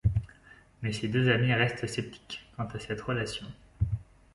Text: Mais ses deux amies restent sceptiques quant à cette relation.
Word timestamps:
Mais 0.81 0.91
ses 0.93 1.07
deux 1.09 1.29
amies 1.31 1.53
restent 1.53 1.85
sceptiques 1.85 2.43
quant 2.57 2.65
à 2.65 2.79
cette 2.79 3.01
relation. 3.01 3.45